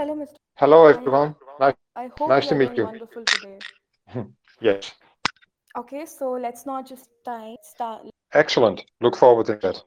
[0.00, 0.34] Hello, Mr.
[0.56, 1.34] Hello, everyone.
[1.60, 2.84] Nice, I hope nice to meet you.
[2.84, 3.58] wonderful today.
[4.62, 4.94] Yes,
[5.76, 8.06] Okay, so let's not just time start.
[8.32, 8.82] excellent.
[9.02, 9.82] Look forward to that.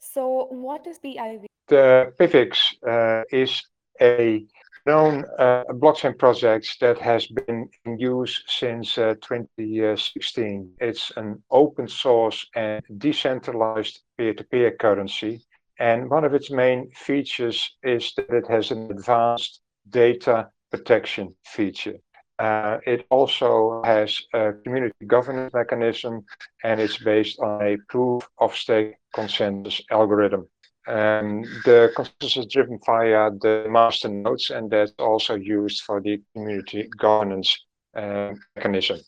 [0.00, 1.44] So, what is PIV?
[1.68, 3.62] The PIVX uh, is
[4.00, 4.44] a
[4.84, 10.72] known uh, blockchain project that has been in use since uh, 2016.
[10.80, 15.45] It's an open source and decentralized peer-to-peer currency.
[15.78, 21.96] And one of its main features is that it has an advanced data protection feature.
[22.38, 26.24] Uh, it also has a community governance mechanism
[26.64, 30.46] and it's based on a proof of stake consensus algorithm.
[30.86, 36.22] Um, the consensus is driven via the master nodes, and that's also used for the
[36.32, 37.58] community governance
[37.96, 39.00] uh, mechanism.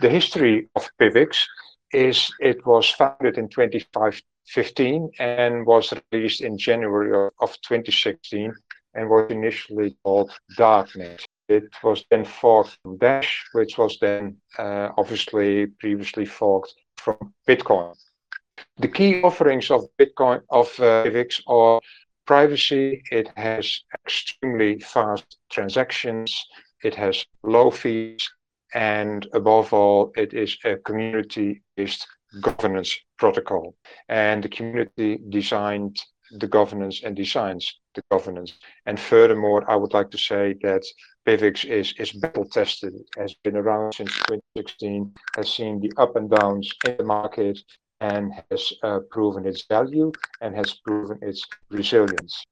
[0.00, 1.44] The history of PIVX
[1.94, 8.54] is it was founded in 2015 and was released in January of, of 2016
[8.94, 11.24] and was initially called Darknet.
[11.48, 17.94] It was then forked from Dash, which was then uh, obviously previously forked from Bitcoin.
[18.78, 21.04] The key offerings of Bitcoin of uh,
[21.46, 21.80] are
[22.26, 23.02] privacy.
[23.10, 26.46] It has extremely fast transactions.
[26.82, 28.28] It has low fees,
[28.74, 32.06] and above all, it is a community-based
[32.40, 33.74] governance protocol.
[34.08, 35.96] And the community designed
[36.32, 38.54] the governance and designs the governance.
[38.86, 40.84] And furthermore, I would like to say that
[41.26, 46.28] PIVX is, is battle tested, has been around since 2016, has seen the up and
[46.28, 47.58] downs in the market,
[48.00, 52.44] and has uh, proven its value and has proven its resilience.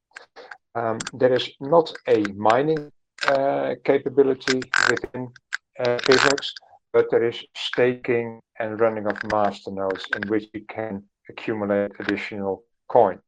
[0.75, 2.91] Um, there is not a mining
[3.27, 5.33] uh, capability within
[5.79, 6.53] uh, PIVX,
[6.93, 13.21] but there is staking and running of masternodes in which you can accumulate additional coins.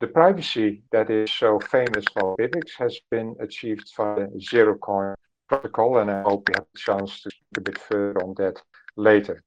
[0.00, 5.14] The privacy that is so famous for PIVX has been achieved via Zerocoin
[5.48, 8.60] protocol, and I hope we have a chance to speak a bit further on that
[8.96, 9.42] later.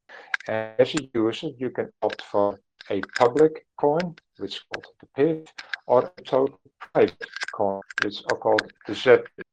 [0.48, 2.60] And as a user, you can opt for
[2.90, 5.48] a public coin, which is called the PIV,
[5.86, 6.60] or a total
[6.94, 9.49] private coin, which is called the ZPIV.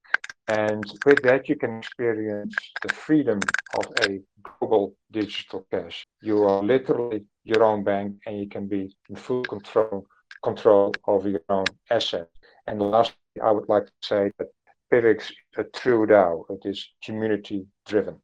[0.49, 3.41] And with that, you can experience the freedom
[3.79, 6.07] of a global digital cash.
[6.23, 10.07] You are literally your own bank and you can be in full control
[10.45, 12.29] control over your own asset.
[12.67, 14.49] And lastly, I would like to say that
[14.93, 16.45] PIVX is a true DAO.
[16.51, 18.17] It is community driven.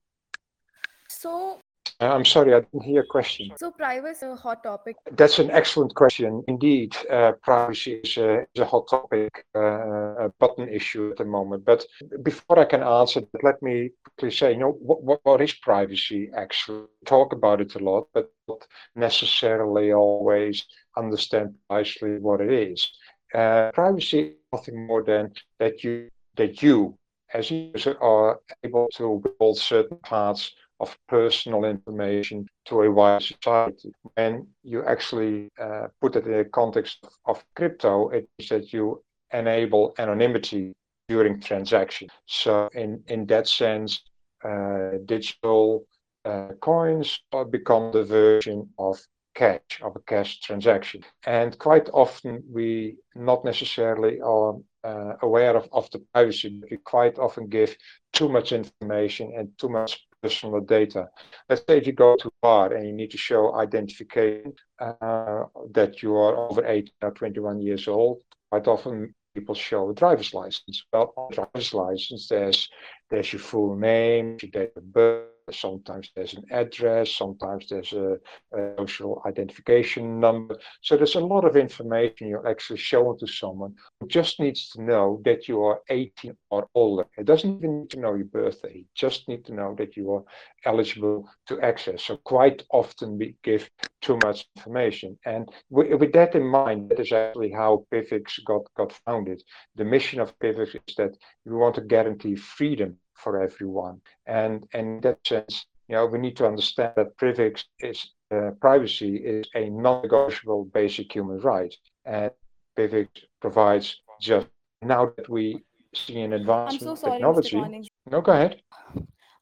[1.09, 1.59] So,
[2.09, 3.51] I'm sorry, I didn't hear a question.
[3.57, 4.97] so privacy is a hot topic.
[5.13, 6.43] That's an excellent question.
[6.49, 11.25] Indeed, uh, privacy is a, is a hot topic, uh, a button issue at the
[11.25, 11.65] moment.
[11.65, 11.85] But
[12.23, 16.31] before I can answer let me quickly say, you know, what, what, what is privacy
[16.35, 16.81] actually?
[16.81, 20.65] We talk about it a lot, but not necessarily always
[20.97, 22.91] understand precisely what it is.
[23.35, 26.99] Uh, privacy is nothing more than that you that you
[27.35, 30.53] as a user are able to build certain parts
[30.83, 33.93] of personal information to a wider society.
[34.15, 39.03] When you actually uh, put it in the context of, crypto, it is that you
[39.33, 40.73] enable anonymity
[41.09, 42.09] during transaction.
[42.27, 44.03] So in, in that sense,
[44.45, 45.87] uh, digital
[46.25, 47.21] uh, coins
[47.51, 49.01] become the version of
[49.35, 51.03] cash, of a cash transaction.
[51.27, 54.55] And quite often we not necessarily are
[54.85, 57.77] uh, aware of, of the privacy, we quite often give
[58.13, 61.09] too much information and too much personal data.
[61.49, 66.03] Let's say if you go to bar and you need to show identification uh, that
[66.03, 70.85] you are over 18 or 21 years old, quite often people show a driver's license.
[70.93, 72.69] Well, on driver's license, there's
[73.11, 78.19] there's your full name, your date of birth, sometimes there's an address, sometimes there's a,
[78.55, 80.57] a, social identification number.
[80.81, 84.83] So there's a lot of information you're actually showing to someone who just needs to
[84.83, 87.07] know that you are 18 or older.
[87.19, 90.13] It doesn't even need to know your birthday, it just need to know that you
[90.13, 90.25] are
[90.65, 92.05] eligible to access.
[92.05, 93.69] So quite often we give
[94.01, 95.19] too much information.
[95.25, 99.43] And with, with that in mind, that is actually how PIVX got, got founded.
[99.77, 104.01] The mission of PIVX is that we want to guarantee freedom for everyone.
[104.27, 108.51] And, and in that sense, you know, we need to understand that PIVX is uh,
[108.61, 111.75] privacy is a non-negotiable basic human right,
[112.07, 112.31] and
[112.79, 113.09] PIVX
[113.41, 114.47] provides just
[114.81, 115.63] now that we
[115.95, 117.91] see an advancement I'm so sorry, technology.
[118.11, 118.63] No, go ahead.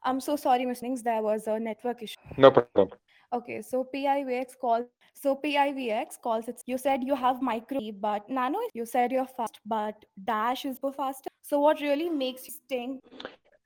[0.03, 0.81] I'm so sorry, Mr.
[0.81, 1.03] Connings.
[1.03, 2.17] There was a network issue.
[2.37, 2.89] No problem.
[3.33, 4.85] Okay, so PIVX calls.
[5.13, 6.61] So PIVX calls it.
[6.65, 8.59] You said you have micro, but nano.
[8.73, 11.29] You said you're fast, but dash is faster.
[11.41, 12.99] So what really makes you sting?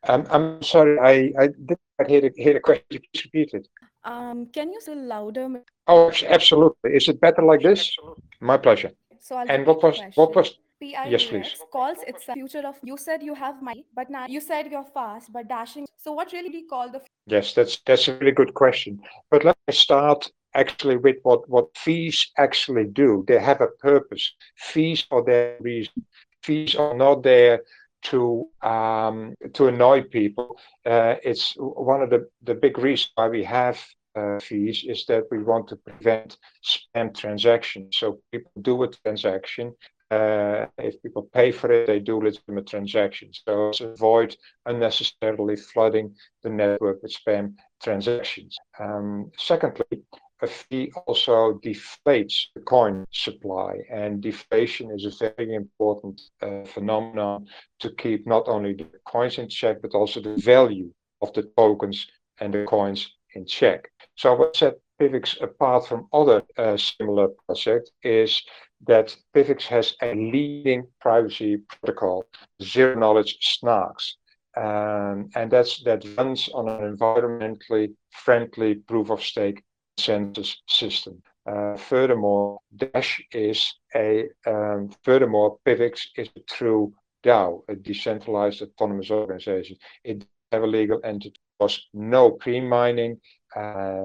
[0.08, 2.86] I'm, I'm sorry, I, I didn't hear the, hear the question.
[2.90, 3.68] Please repeat it.
[4.04, 5.64] Um, can you still louder?
[5.88, 6.92] Oh, absolutely.
[6.96, 7.96] Is it better like this?
[8.40, 8.92] My pleasure.
[9.20, 11.56] So I'll And what the was what was Yes, please.
[11.72, 12.76] Calls itself future of.
[12.84, 15.88] You said you have money, but now you said you're fast, but dashing.
[15.98, 19.02] So what really do you call the Yes, that's that's a really good question.
[19.32, 23.24] But let me start actually with what what fees actually do.
[23.28, 24.36] They have a purpose.
[24.58, 26.06] Fees are their reason.
[26.44, 27.62] Fees are not there
[28.06, 30.58] to um, to annoy people.
[30.86, 33.78] Uh, it's one of the the big reasons why we have
[34.16, 37.98] uh, fees is that we want to prevent spam transactions.
[37.98, 39.74] So people do a transaction.
[40.12, 43.42] Uh, if people pay for it, they do legitimate transactions.
[43.46, 48.56] So avoid unnecessarily flooding the network with spam transactions.
[48.80, 50.04] Um, secondly,
[50.42, 57.48] a fee also deflates the coin supply, and deflation is a very important uh, phenomenon
[57.80, 60.92] to keep not only the coins in check but also the value
[61.22, 62.08] of the tokens
[62.40, 63.90] and the coins in check.
[64.16, 68.42] So what set PIVX apart from other uh, similar projects is
[68.88, 72.26] that PIVX has a leading privacy protocol,
[72.62, 74.16] zero knowledge SNARKs.
[74.58, 79.62] Um, and that's that runs on an environmentally friendly proof of stake
[79.98, 81.22] consensus system.
[81.46, 86.94] Uh, furthermore, Dash is a um, furthermore PIVX is a true
[87.24, 89.78] DAO, a decentralized autonomous organization.
[90.04, 91.40] It have a legal entity.
[91.60, 93.20] There was no pre-mining.
[93.56, 94.02] Uh,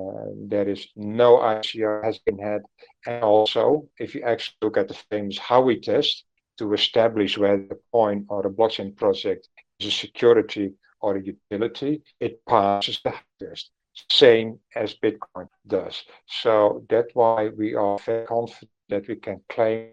[0.48, 2.62] there is no ICO has been had.
[3.06, 6.24] And also, if you actually look at the famous Howey test
[6.58, 9.48] to establish whether the coin or a blockchain project
[9.80, 13.70] is a security or a utility, it passes the test
[14.10, 16.02] same as Bitcoin does.
[16.26, 19.92] So that's why we are very confident that we can claim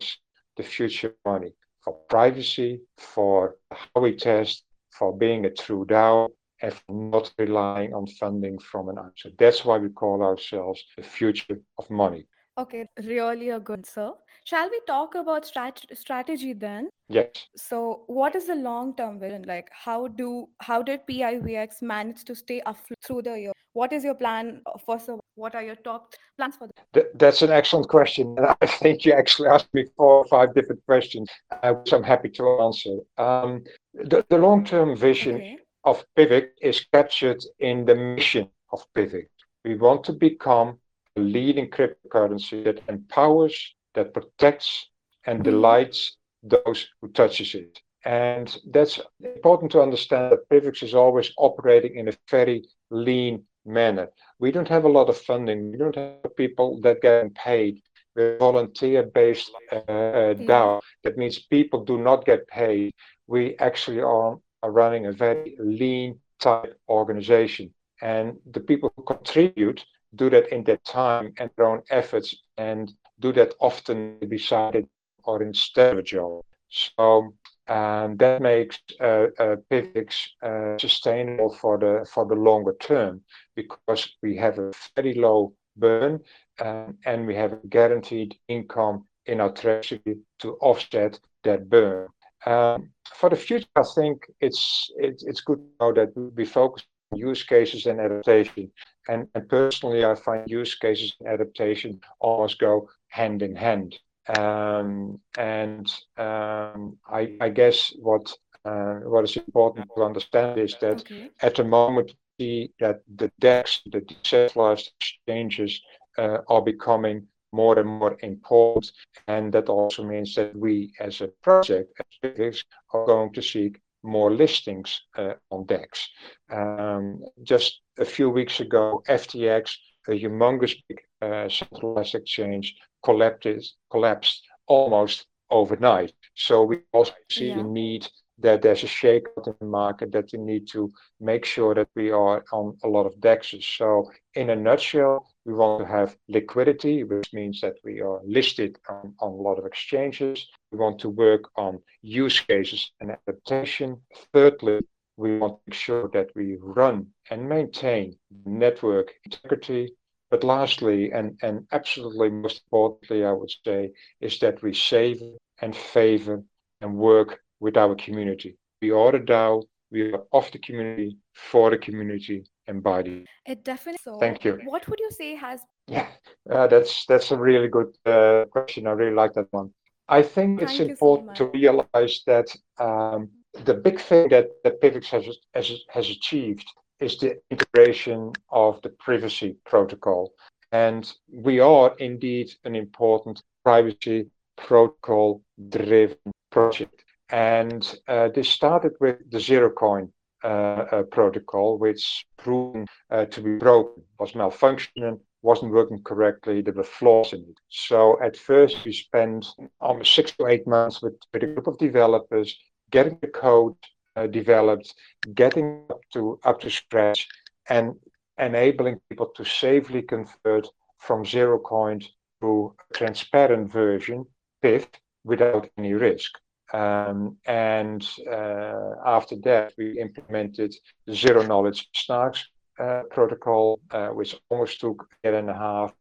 [0.56, 6.30] the future money for privacy, for Howey test, for being a true DAO,
[6.62, 9.30] and for not relying on funding from an answer.
[9.38, 12.28] That's why we call ourselves the future of money.
[12.58, 14.12] Okay, really a good answer.
[14.48, 16.88] Shall we talk about strat- strategy then?
[17.10, 17.32] Yes.
[17.58, 19.44] So, what is the long-term vision?
[19.46, 23.52] Like, how do how did PIVX manage to stay afloat through the year?
[23.74, 25.20] What is your plan for so?
[25.36, 26.68] What are your top plans for?
[26.68, 30.26] The- Th- that's an excellent question, and I think you actually asked me four or
[30.28, 33.00] five different questions, uh, which I'm happy to answer.
[33.18, 35.58] Um, the, the long-term vision okay.
[35.84, 39.28] of PIVX is captured in the mission of PIVX.
[39.66, 40.80] We want to become
[41.18, 44.90] a leading cryptocurrency that empowers, that protects,
[45.26, 46.00] and delights
[46.44, 47.82] those who touches it.
[48.06, 54.08] And that's important to understand that Pivx is always operating in a very lean manner.
[54.40, 55.72] We don't have a lot of funding.
[55.72, 57.82] We don't have people that get paid.
[58.16, 60.80] We're volunteer-based uh, DAO.
[61.04, 62.94] That means people do not get paid.
[63.28, 67.74] We actually are, are running a very lean type organization.
[68.02, 69.84] And the people who contribute
[70.16, 74.88] do that in their time and their own efforts and do that often beside it
[75.24, 76.44] or instead of a job.
[76.70, 77.34] So
[77.68, 83.22] um, that makes uh, uh, PIVX uh, sustainable for the for the longer term
[83.56, 86.20] because we have a very low burn
[86.60, 92.08] um, and we have a guaranteed income in our treasury to offset that burn.
[92.46, 96.86] Um, for the future, I think it's it, it's good to know that we focus
[97.16, 98.72] use cases and adaptation.
[99.10, 103.98] And, and personally, I find use cases and adaptation almost go hand in hand.
[104.38, 108.34] Um, and um, I, I, guess what
[108.66, 111.30] uh, what is important to understand is that okay.
[111.42, 115.82] at the moment see that the DEX, the decentralized exchanges,
[116.18, 118.92] uh, are becoming more and more important,
[119.28, 124.32] and that also means that we, as a project, as are going to seek more
[124.32, 126.10] listings uh, on DEX.
[126.52, 129.76] Um, just a few weeks ago, FTX,
[130.08, 136.14] a humongous big uh, centralized exchange, collapsed, collapsed almost overnight.
[136.36, 137.58] So we also see Yeah.
[137.58, 138.08] the need
[138.40, 142.12] that there's a shakeout in the market, that we need to make sure that we
[142.12, 143.64] are on a lot of DEXs.
[143.78, 148.78] So in a nutshell, we want to have liquidity, which means that we are listed
[148.88, 150.48] on, on a lot of exchanges.
[150.72, 154.00] We want to work on use cases and adaptation.
[154.34, 154.82] Thirdly,
[155.18, 158.16] we want to make sure that we run and maintain
[158.46, 159.96] network integrity.
[160.30, 163.92] But lastly, and, and absolutely most importantly, I would say,
[164.22, 165.20] is that we save
[165.62, 166.44] and favor
[166.82, 168.56] and work with our community.
[168.84, 173.26] We are the DAO, we are of the community, for the community, the.
[173.46, 174.00] It definitely.
[174.04, 174.60] So, Thank you.
[174.66, 175.62] What would you say has?
[175.88, 176.08] Yeah,
[176.50, 178.88] uh, that's that's a really good uh, question.
[178.88, 179.72] I really like that one.
[180.10, 183.30] I think it's Thank so important to realize that um,
[183.66, 186.68] the big thing that that Pivx has, has has achieved
[187.00, 190.34] is the integration of the privacy protocol,
[190.72, 196.18] and we are indeed an important privacy protocol driven
[196.52, 197.04] project.
[197.30, 200.10] And uh, this started with the Zerocoin
[200.42, 207.34] protocol, which proved uh, to be broken, was malfunctioning, wasn't working correctly, there were flaws
[207.34, 207.60] in it.
[207.70, 209.46] So at first we spent
[209.80, 212.58] almost six to eight months with, with a group of developers
[212.92, 213.76] getting the code
[214.16, 214.94] uh, developed,
[215.34, 217.28] getting up to up to scratch,
[217.70, 217.96] and
[218.40, 220.68] enabling people to safely convert
[220.98, 222.04] from Zerocoin
[222.42, 224.26] to a transparent version,
[224.64, 224.88] PIV,
[225.24, 226.32] without any risk.
[226.74, 230.76] Um, and uh, after that, we implemented
[231.10, 232.44] zero knowledge snarks
[232.80, 235.94] uh, protocol, uh, which almost took a year and a half.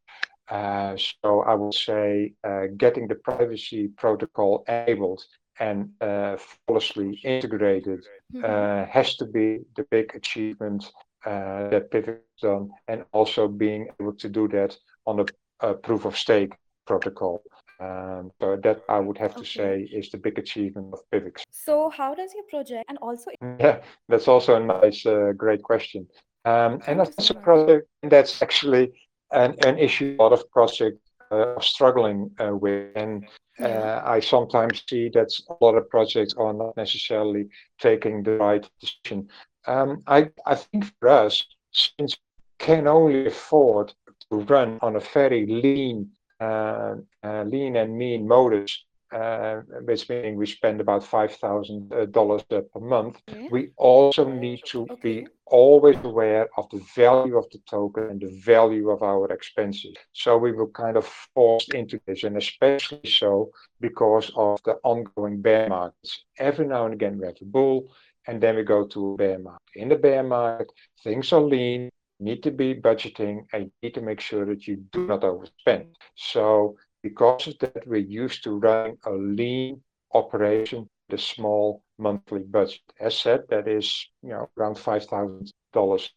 [0.48, 5.24] Uh, so I would say uh, getting the privacy protocol enabled
[5.58, 8.04] and uh, flawlessly integrated
[8.34, 8.90] mm-hmm.
[8.90, 10.92] has to be the big achievement
[11.24, 15.26] that Pivot done, and also being able to do that on
[15.60, 16.54] a proof of stake
[16.86, 17.42] protocol.
[17.78, 21.42] Um, so that I would have to say is the big achievement of PIVX.
[21.50, 23.30] So how does your project and also
[23.60, 26.06] yeah, that's also a nice, uh, great question.
[26.46, 28.92] Um, and that's a project that's actually
[29.32, 32.96] an, an issue a lot of projects uh, are struggling uh, with.
[32.96, 33.26] And
[33.60, 38.66] uh, I sometimes see that a lot of projects are not necessarily taking the right
[38.80, 39.28] decision.
[39.66, 42.16] Um, I, I think for us, since
[42.58, 43.92] can only afford
[44.30, 50.36] to run on a very lean Uh, uh, lean and mean modus, uh, which meaning
[50.36, 53.48] we spend about $5,000 uh, per month, okay.
[53.50, 55.00] we also need to okay.
[55.02, 59.94] be always aware of the value of the token and the value of our expenses.
[60.12, 63.50] So we were kind of forced into this, and especially so
[63.80, 66.24] because of the ongoing bear markets.
[66.38, 67.92] Every now and again, we have a bull,
[68.26, 69.62] and then we go to a bear market.
[69.74, 70.72] In the bear market,
[71.04, 75.06] things are lean, need to be budgeting and need to make sure that you do
[75.06, 75.88] not overspend.
[76.14, 79.82] So because of that, we're used to running a lean
[80.14, 82.80] operation the small monthly budget.
[83.00, 86.10] As said, that is you know around five thousand uh, dollars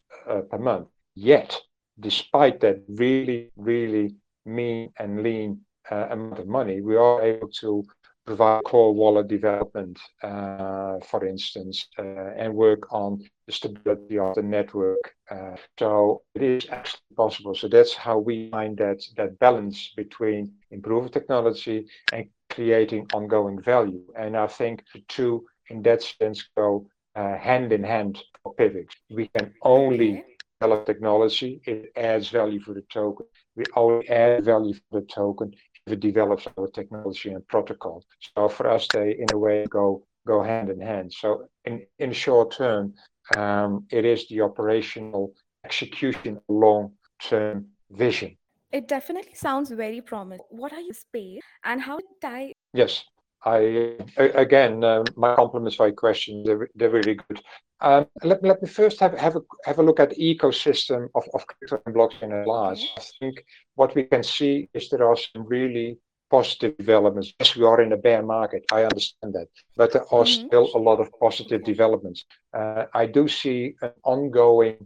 [0.50, 0.88] per month.
[1.14, 1.60] Yet,
[1.98, 7.84] despite that really, really mean and lean uh, amount of money, we are able to
[8.30, 14.42] provide core wallet development, uh, for instance, uh, and work on the stability of the
[14.42, 15.14] network.
[15.30, 17.54] Uh, so it is actually possible.
[17.54, 24.04] So that's how we find that that balance between improving technology and creating ongoing value.
[24.16, 28.88] And I think the two, in that sense, go uh, hand in hand for PIVX.
[29.10, 33.26] We can only develop technology; it adds value for the token.
[33.56, 35.52] We only add value for the token
[35.86, 38.04] develops our technology and protocol.
[38.36, 41.12] So for us, they in a way go go hand in hand.
[41.12, 42.94] So in in short term,
[43.36, 45.34] um, it is the operational
[45.64, 48.36] execution long term vision.
[48.72, 50.44] It definitely sounds very promising.
[50.50, 52.52] What are you space and how tie?
[52.72, 53.04] Yes,
[53.44, 56.44] I again, uh, my compliments for your question.
[56.44, 57.42] They're, they're really good.
[57.82, 61.24] Um, let, let me first have, have, a, have a look at the ecosystem of,
[61.34, 62.86] of crypto and blockchain at large.
[62.96, 63.44] I think
[63.74, 65.98] what we can see is there are some really
[66.30, 67.32] positive developments.
[67.40, 68.64] Yes, we are in a bear market.
[68.72, 70.46] I understand that, but there are mm-hmm.
[70.46, 72.24] still a lot of positive developments.
[72.56, 74.76] Uh, I do see an ongoing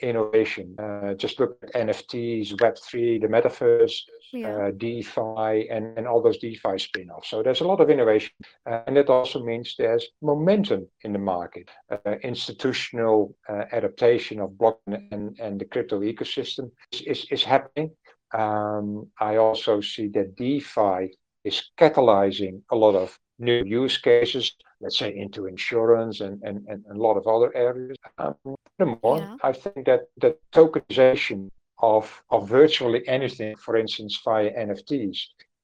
[0.00, 0.74] innovation.
[0.78, 3.94] Uh, just look at NFTs, Web3, the metaverse,
[4.32, 4.48] yeah.
[4.48, 7.30] uh, DeFi, and, and all those DeFi spin offs.
[7.30, 8.32] So there's a lot of innovation.
[8.68, 11.68] Uh, and that also means there's momentum in the market.
[11.90, 17.90] Uh, institutional uh, adaptation of blockchain and, and the crypto ecosystem is, is, is happening.
[18.34, 24.98] Um, I also see that DeFi is catalyzing a lot of new use cases, let's
[24.98, 27.96] say into insurance and, and, and a lot of other areas.
[28.18, 28.34] Um,
[28.78, 29.36] furthermore, yeah.
[29.42, 35.18] I think that the tokenization of, of virtually anything, for instance, via NFTs,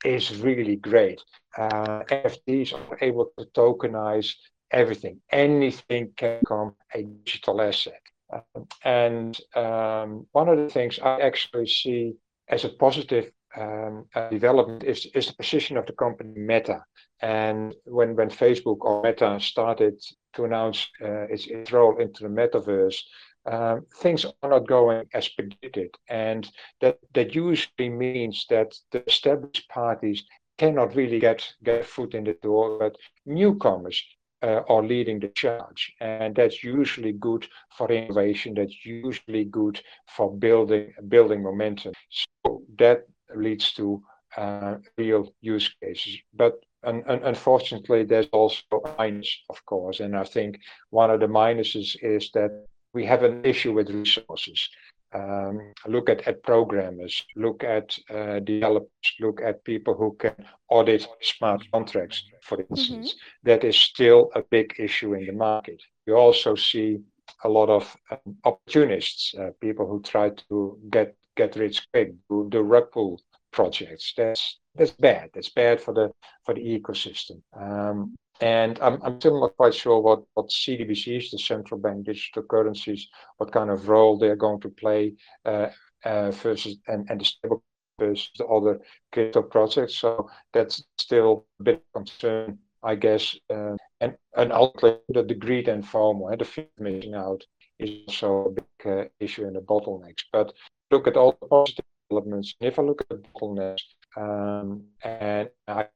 [0.05, 1.21] is really great.
[1.57, 4.35] Uh, NFTs are able to tokenize
[4.71, 5.21] everything.
[5.31, 8.01] Anything can become a digital asset.
[8.33, 12.15] Um, and um, one of the things I actually see
[12.49, 16.83] as a positive um, uh, development is, is the position of the company Meta.
[17.21, 20.03] And when, when Facebook or Meta started
[20.35, 22.99] to announce uh, its, its role into the metaverse,
[23.47, 25.95] um, things are not going as predicted.
[26.09, 30.25] And that, that usually means that the established parties
[30.59, 32.97] cannot really get, get foot in the door, but
[33.27, 34.03] newcomers
[34.43, 35.93] uh, are leading the charge.
[36.01, 37.47] And that's usually good
[37.77, 39.81] for innovation, that's usually good
[40.17, 41.93] for building, building momentum.
[42.11, 43.05] So that
[43.35, 44.03] leads to
[44.37, 46.19] uh, real use cases.
[46.33, 48.63] But un- un- unfortunately, there's also
[48.99, 50.01] minus, of course.
[50.01, 50.59] And I think
[50.91, 54.69] one of the minuses is that we have an issue with resources.
[55.15, 58.89] um, look at, at programmers, look at uh, developers,
[59.21, 60.35] look at people who can
[60.69, 63.13] audit smart contracts, for instance.
[63.13, 63.49] Mm-hmm.
[63.49, 65.81] That is still a big issue in the market.
[66.07, 67.01] You also see
[67.45, 72.49] a lot of um, opportunists, uh, people who try to get get rich quick, do
[72.51, 73.21] the rug pull
[73.53, 74.13] projects.
[74.17, 75.31] That's that's bad.
[75.33, 76.11] That's bad for the
[76.45, 77.43] for the ecosystem.
[77.57, 82.43] Um, and I'm, I'm still not quite sure what, what CBDCs, the central bank digital
[82.43, 85.15] currencies, what kind of role they're going to play
[85.45, 85.69] uh,
[86.05, 87.63] uh, versus and, and the stable
[87.99, 88.81] versus the other
[89.13, 89.97] crypto projects.
[89.97, 93.37] So that's still a bit of concern, I guess.
[93.49, 97.45] Uh, and and ultimately, the, the greed and FOMO, and the fear of missing out,
[97.79, 100.25] is also a big uh, issue in the bottlenecks.
[100.33, 100.53] But
[100.95, 102.55] look at all the positive developments.
[102.61, 103.85] If I look at the bottlenecks,
[104.17, 105.89] um, and I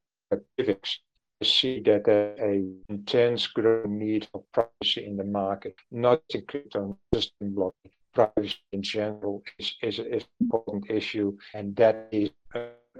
[0.58, 1.00] civics,
[1.42, 2.54] see that there's a
[2.88, 7.92] intense growing need for privacy in the market, not in crypto, just in blockchain.
[8.12, 12.30] Privacy in general is, is, is an important issue, and that is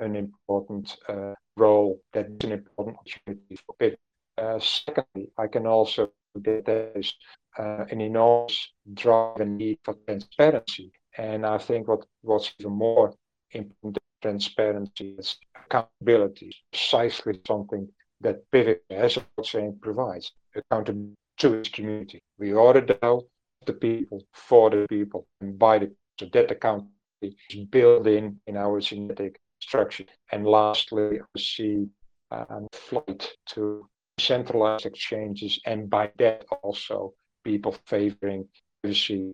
[0.07, 3.99] an important uh, role, that is an important opportunity for people.
[4.39, 6.13] Uh, secondly, I can also
[6.45, 7.13] that there is
[7.59, 8.57] uh, an enormous
[8.95, 10.93] drive and need for transparency.
[11.19, 13.13] And I think what what's even more
[13.51, 17.89] important transparency is accountability, precisely something
[18.21, 22.21] that Pivot, as I was saying, provides accountability to its community.
[22.39, 23.23] We are DAO,
[23.67, 25.93] the people, for the people, and by the.
[26.21, 30.05] So that accountability is built in in our genetic structure.
[30.33, 31.89] And lastly, I see
[32.31, 33.89] um, flight to
[34.21, 38.49] centralized exchanges, and by that also people favoring
[38.83, 39.33] privacy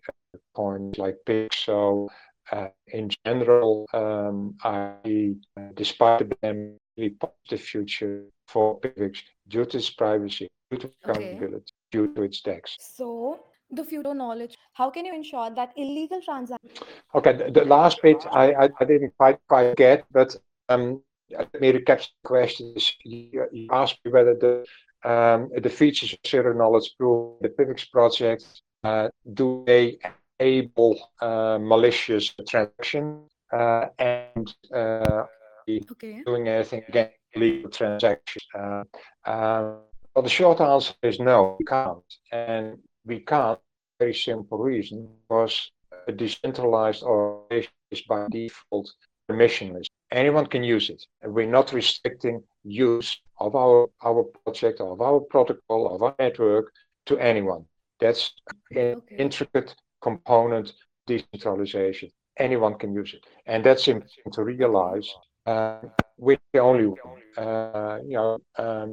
[0.55, 1.55] points like PIVX.
[1.55, 2.09] So
[2.53, 5.35] uh, in general, um, I,
[5.75, 9.19] despite the positive future for PIVX
[9.49, 11.65] due to its privacy, due to accountability, okay.
[11.91, 12.77] due to its tax.
[12.81, 16.79] So the future knowledge, how can you ensure that illegal transactions?
[17.15, 20.37] Okay, the, the last bit I, I, I, didn't quite quite get, but
[20.69, 22.93] um, let me recap the questions.
[23.05, 24.65] You, you asked me whether the
[25.09, 28.47] um, the features of zero knowledge proof, the PIVX project,
[28.85, 29.99] uh, do they
[30.41, 35.25] enable uh, malicious transaction uh, and uh,
[35.69, 36.23] okay.
[36.27, 38.45] doing anything against legal transactions?
[38.55, 38.85] Uh,
[39.27, 39.79] um,
[40.15, 42.05] well, the short answer is no, we can't.
[42.31, 43.59] And we can't,
[43.99, 45.71] very simple reason, because
[46.07, 48.91] a decentralized organization is by default
[49.29, 49.87] permissionless.
[50.11, 51.05] Anyone can use it.
[51.23, 56.73] And we're not restricting use of our, our project, of our protocol, of our network
[57.07, 57.65] to anyone.
[58.01, 58.33] That's
[58.71, 59.17] an okay.
[59.17, 59.75] intricate
[60.09, 60.67] component
[61.07, 62.09] decentralization.
[62.47, 63.25] Anyone can use it.
[63.47, 65.09] And that's important to realize
[65.47, 65.81] uh,
[66.25, 67.21] we're the only one.
[67.45, 68.89] Uh, you know, um,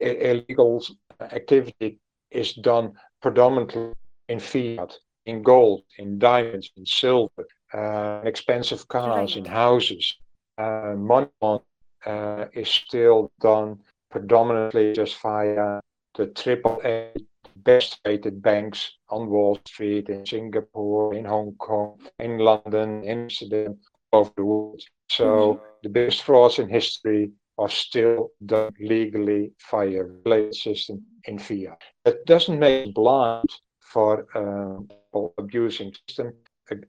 [0.00, 0.84] illegal
[1.20, 1.90] activity
[2.30, 2.86] is done
[3.22, 3.92] predominantly
[4.28, 4.92] in fiat,
[5.30, 9.36] in gold, in diamonds, in silver, uh, expensive cars, right.
[9.36, 10.04] in houses.
[10.58, 11.28] Uh, money
[12.06, 13.78] uh, is still done
[14.10, 15.80] predominantly just via
[16.16, 17.12] the triple A
[17.64, 23.78] best rated banks on Wall Street, in Singapore, in Hong Kong, in London, in Amsterdam,
[24.12, 24.82] over the world.
[25.08, 31.80] So the biggest frauds in history are still done legally via a system in fiat.
[32.04, 33.48] That doesn't make blind
[33.80, 34.88] for um,
[35.38, 36.34] abusing system.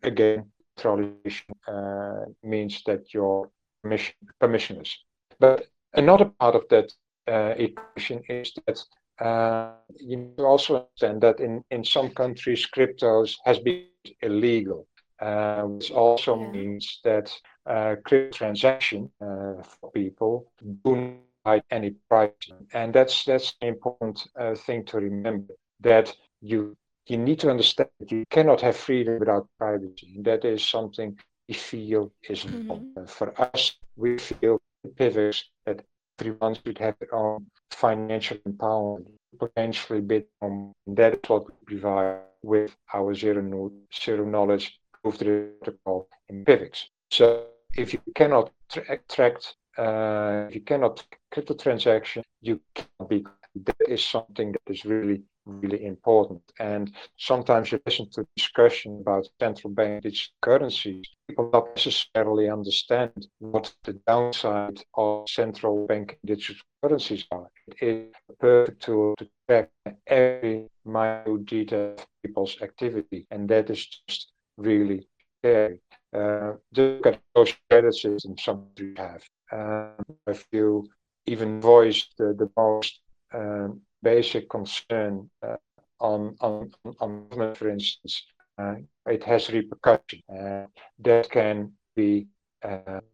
[0.04, 3.50] Again, tradition uh, means that you're
[3.84, 4.92] permission, permissionless.
[5.40, 6.92] But another part of that
[7.28, 8.84] uh, equation is that
[9.20, 13.86] uh, you also understand that in, in some countries, cryptos has been
[14.22, 14.88] illegal,
[15.22, 16.52] uh, which also yeah.
[16.52, 17.32] means that
[17.66, 20.52] uh, crypto transaction uh, for people
[20.84, 25.54] do not hide any privacy, and that's that's an important uh, thing to remember.
[25.82, 26.76] That you
[27.08, 30.14] you need to understand that you cannot have freedom without privacy.
[30.16, 33.06] And that is something we feel is mm-hmm.
[33.06, 34.62] For us, we feel
[34.96, 35.82] pivots that
[36.20, 39.08] everyone should have their own financial empowerment,
[39.40, 46.46] potentially bit on that what we provide with our zero, zero knowledge proof protocol in
[46.46, 46.86] PIVX.
[47.12, 49.36] So if you cannot tra- track,
[49.78, 53.26] uh, if you cannot crypto transaction, you can't be.
[53.66, 56.42] That is something that is really really important.
[56.60, 63.28] And sometimes you listen to discussion about central bank digital currencies, people don't necessarily understand
[63.40, 67.50] what the downside of central bank digital currencies are.
[67.68, 69.70] It is a perfect tool to track
[70.06, 75.08] every minute detail of people's activity, and that is just really
[75.40, 75.82] scary.
[76.14, 78.66] Uh, look at social credit systems some
[78.98, 79.24] have.
[79.52, 80.90] Um, if you
[81.26, 83.02] even voice the, the most
[83.34, 85.58] um, basic concern uh,
[86.00, 88.24] on, on, on for instance,
[88.58, 88.76] uh,
[89.08, 90.22] it has repercussion.
[90.30, 90.66] Uh,
[91.00, 92.28] that can be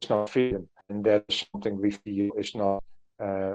[0.10, 2.84] not freedom, and that's something we feel is not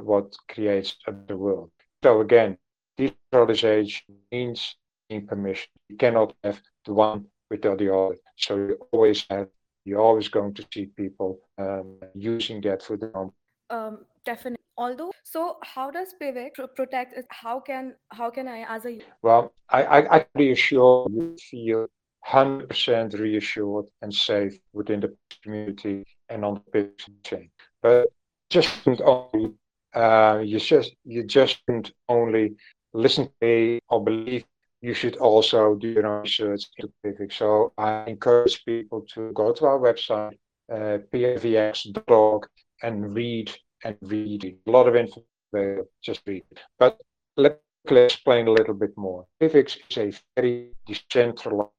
[0.03, 1.71] what creates better world.
[2.03, 2.57] So again,
[2.97, 4.77] decentralization means
[5.09, 5.69] in permission.
[5.89, 8.17] You cannot have the one without the other.
[8.37, 9.49] So you always have
[9.85, 13.33] you're always going to see people um, using that for own.
[13.71, 14.59] Um, definitely.
[14.79, 17.15] Although, so how does PIVX protect?
[17.31, 21.89] How can how can I as a well, I I, I reassure you feel
[22.27, 27.51] 100% reassured and safe within the community and on the PIVX chain.
[27.83, 28.09] But
[28.51, 29.55] just only
[29.95, 32.55] uh, you just you just don't only
[32.95, 34.45] listen to me or believe
[34.81, 37.33] you should also do your own research into PIVX.
[37.33, 40.39] So I encourage people to go to our website,
[40.71, 42.47] uh, pivx.org,
[42.83, 43.51] and read
[43.85, 45.87] and read a lot of information.
[46.03, 46.45] Just read.
[46.79, 47.01] But
[47.37, 47.61] let
[47.91, 49.27] me explain a little bit more.
[49.41, 51.73] PIVX is a very decentralized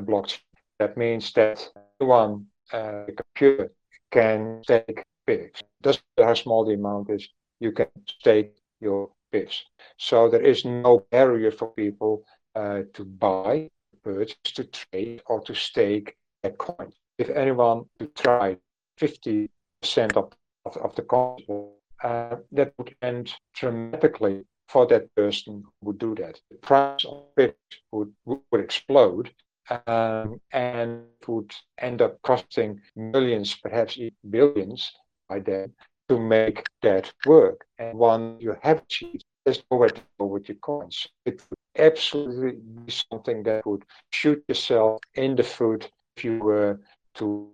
[0.00, 0.40] blockchain.
[0.78, 1.68] That means that
[2.00, 3.72] anyone, uh, computer,
[4.10, 5.62] can stake PIVX.
[5.82, 7.28] Doesn't matter how small the amount is,
[7.60, 9.60] you can stake your PIVs.
[9.98, 12.24] So there is no barrier for people
[12.54, 13.70] uh, to buy,
[14.02, 16.92] purchase, to trade, or to stake a coin.
[17.18, 18.56] If anyone to try
[19.00, 19.48] 50%
[20.16, 20.32] of,
[20.64, 21.68] of, of the coin,
[22.02, 26.40] uh, that would end dramatically for that person who would do that.
[26.50, 27.56] The price of it
[27.92, 29.30] would, would explode
[29.86, 34.92] um, and would end up costing millions, perhaps even billions
[35.28, 35.72] by then
[36.08, 37.64] to make that work.
[37.78, 41.06] And once you have achieved, there's nowhere to go with your coins.
[41.24, 46.80] It would absolutely be something that would shoot yourself in the foot if you were
[47.14, 47.52] to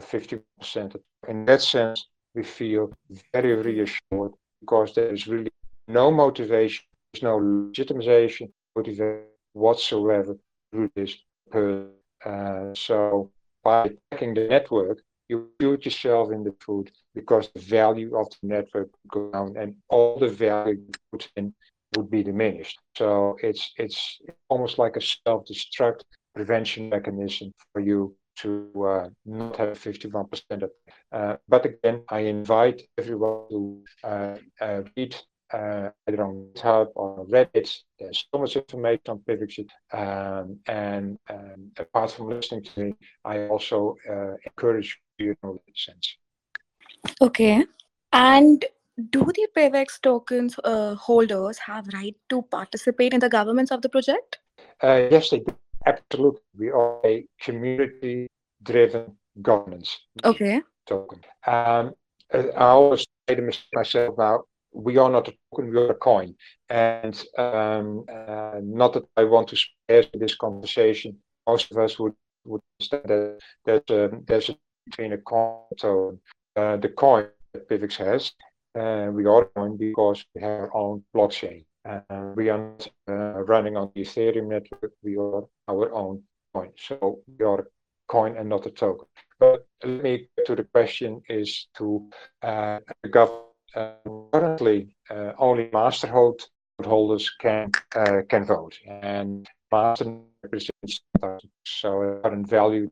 [0.00, 0.96] 50%.
[1.28, 2.92] In that sense, we feel
[3.32, 5.50] very reassured because there is really
[5.88, 10.36] no motivation, there's no legitimization, motivation whatsoever
[10.70, 11.16] through this
[11.50, 11.90] person.
[12.24, 13.30] Uh, so
[13.62, 18.48] by attacking the network, you shoot yourself in the foot because the value of the
[18.48, 21.54] network would go down and all the value put in
[21.96, 22.78] would be diminished.
[22.96, 26.02] So it's it's almost like a self-destruct
[26.34, 30.62] prevention mechanism for you to uh, not have 51%.
[30.62, 30.70] Of,
[31.12, 35.16] uh, but again, I invite everyone to uh, uh read
[35.52, 37.70] uh, either on GitHub or Reddit.
[37.98, 39.66] There's so much information on PIVX.
[39.92, 42.94] Um, and um, apart from listening to me,
[43.24, 46.16] I also uh, encourage you in that sense.
[47.20, 47.64] Okay.
[48.12, 48.64] And
[49.10, 53.88] do the PIVX tokens uh, holders have right to participate in the governance of the
[53.88, 54.38] project?
[54.82, 55.54] Uh, yes, they do.
[55.86, 56.40] Absolutely.
[56.56, 60.62] We are a community-driven governance okay.
[60.86, 61.20] token.
[61.46, 61.92] Um,
[62.32, 66.34] I always say to myself now, we are not a token, we are a coin.
[66.68, 71.18] And um, uh, not that I want to spare this conversation.
[71.46, 76.18] Most of us would, would understand that there's a, there's a between a coin so
[76.56, 78.32] uh, the coin that PIVX has
[78.78, 81.64] uh, we are coin because we have our own blockchain.
[81.84, 84.92] Uh, we are not uh, running on the Ethereum network.
[85.02, 86.22] We are our own
[86.54, 86.72] coin.
[86.76, 87.64] So we are a
[88.08, 89.06] coin and not a token.
[89.38, 92.08] But let me get to the question is to
[92.42, 93.44] uh, the government.
[93.76, 93.94] Uh,
[94.32, 96.40] currently, uh, only masternode
[96.84, 97.72] holders can
[98.28, 101.00] can vote, and master represents
[101.64, 102.88] so current value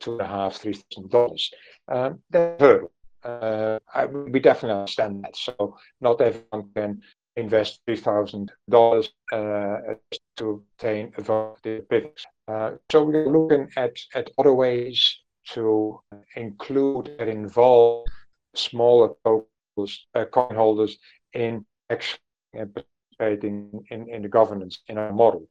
[0.00, 1.52] two and a half, three thousand dollars.
[1.86, 2.90] Um, that's hurdle
[3.24, 5.36] uh, I, we definitely understand that.
[5.36, 7.02] So not everyone can
[7.36, 9.10] invest three thousand uh, dollars
[10.36, 11.58] to obtain a vote
[12.48, 16.00] uh, so we're looking at at other ways to
[16.36, 18.06] include and involve
[18.54, 20.98] smaller tokens, uh, coin holders
[21.32, 22.20] in actually
[22.54, 25.48] participating in, in the governance in our model.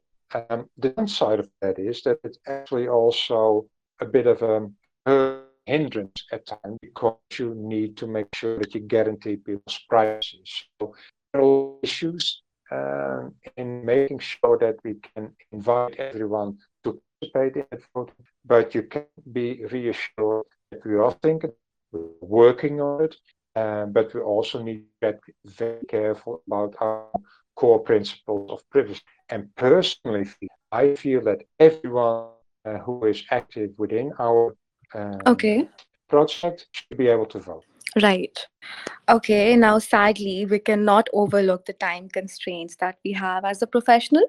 [0.50, 3.66] Um, the downside of that is that it's actually also
[4.00, 8.80] a bit of a hindrance at times because you need to make sure that you
[8.80, 10.42] guarantee people's privacy.
[10.80, 10.94] So
[11.34, 17.82] are issues uh, in making sure that we can invite everyone to participate in the
[17.94, 21.52] voting, but you can be reassured that we are thinking,
[21.92, 23.16] we're working on it,
[23.56, 27.08] uh, but we also need to get very careful about our
[27.54, 29.02] core principles of privacy.
[29.28, 30.28] And personally,
[30.70, 32.28] I feel that everyone
[32.64, 34.56] uh, who is active within our
[34.94, 35.68] um, okay.
[36.08, 37.64] project should be able to vote.
[38.00, 38.38] Right.
[39.10, 39.54] Okay.
[39.54, 44.24] Now, sadly, we cannot overlook the time constraints that we have as a professional.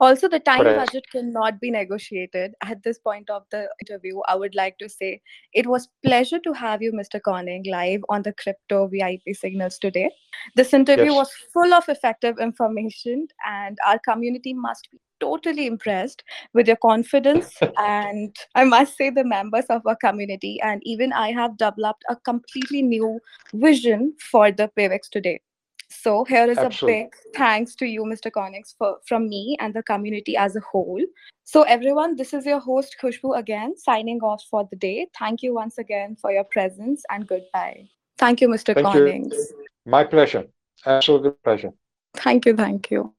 [0.00, 0.78] Also, the time Correct.
[0.86, 2.54] budget cannot be negotiated.
[2.62, 5.20] At this point of the interview, I would like to say
[5.52, 7.20] it was pleasure to have you, Mr.
[7.20, 10.10] Koning, live on the Crypto VIP Signals today.
[10.54, 11.16] This interview Yes.
[11.16, 16.22] was full of effective information, and our community must be totally impressed
[16.54, 20.60] with your confidence and I must say the members of our community.
[20.62, 23.20] And even I have developed a completely new
[23.54, 25.40] vision for the PIVX today.
[25.90, 27.00] So here is Absolutely.
[27.00, 28.30] a big thanks to you, Mr.
[28.30, 31.02] Connix, for from me and the community as a whole.
[31.44, 35.06] So everyone, this is your host Khushbu again, signing off for the day.
[35.18, 37.88] Thank you once again for your presence and goodbye.
[38.18, 38.74] Thank you, Mr.
[38.74, 39.46] Thank you.
[39.86, 40.46] My pleasure.
[40.84, 41.72] Absolute pleasure.
[42.14, 43.14] Thank you, thank you.